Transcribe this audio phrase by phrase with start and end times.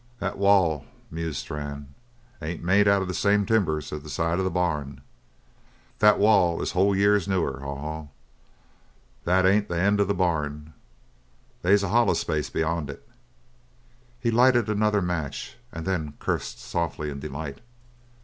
[0.17, 1.93] "That wall," mused Strann,
[2.41, 5.01] "ain't made out of the same timber as the side of the barn.
[5.99, 7.59] That wall is whole years newer.
[7.59, 8.07] Haw Haw,
[9.25, 10.73] that ain't the end of the barn.
[11.61, 13.07] They's a holler space beyond it."
[14.19, 17.59] He lighted another match, and then cursed softly in delight.